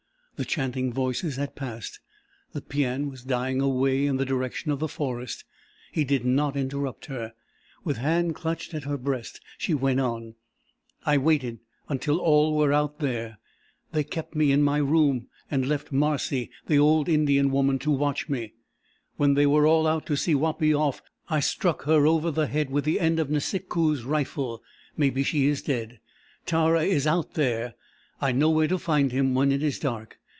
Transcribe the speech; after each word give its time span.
The 0.37 0.45
chanting 0.45 0.91
voices 0.91 1.35
had 1.35 1.55
passed. 1.55 1.99
The 2.51 2.61
paean 2.63 3.11
was 3.11 3.21
dying 3.23 3.61
away 3.61 4.07
in 4.07 4.17
the 4.17 4.25
direction 4.25 4.71
of 4.71 4.79
the 4.79 4.87
forest. 4.87 5.45
He 5.91 6.03
did 6.03 6.25
not 6.25 6.57
interrupt 6.57 7.05
her. 7.05 7.33
With 7.83 7.97
hand 7.97 8.33
clutched 8.33 8.73
at 8.73 8.85
her 8.85 8.97
breast 8.97 9.39
she 9.59 9.75
went 9.75 9.99
on. 9.99 10.33
"I 11.05 11.19
waited 11.19 11.59
until 11.89 12.17
all 12.17 12.57
were 12.57 12.73
out 12.73 12.97
there. 12.97 13.37
They 13.91 14.03
kept 14.03 14.33
me 14.33 14.51
in 14.51 14.63
my 14.63 14.79
room 14.79 15.27
and 15.51 15.67
left 15.67 15.91
Marcee 15.91 16.49
the 16.65 16.79
old 16.79 17.07
Indian 17.07 17.51
woman 17.51 17.77
to 17.77 17.91
watch 17.91 18.27
me. 18.27 18.53
When 19.17 19.35
they 19.35 19.45
were 19.45 19.67
all 19.67 19.85
out 19.85 20.07
to 20.07 20.17
see 20.17 20.33
Wapi 20.33 20.73
off, 20.73 21.03
I 21.29 21.39
struck 21.39 21.83
her 21.83 22.07
over 22.07 22.31
the 22.31 22.47
head 22.47 22.71
with 22.71 22.85
the 22.85 22.99
end 22.99 23.19
of 23.19 23.29
Nisikoos' 23.29 24.05
rifle. 24.05 24.63
Maybe 24.97 25.21
she 25.21 25.45
is 25.45 25.61
dead. 25.61 25.99
Tara 26.47 26.81
is 26.85 27.05
out 27.05 27.35
there. 27.35 27.75
I 28.19 28.31
know 28.31 28.49
where 28.49 28.67
to 28.67 28.79
find 28.79 29.11
him 29.11 29.35
when 29.35 29.51
it 29.51 29.61
is 29.61 29.77
dark. 29.77 30.17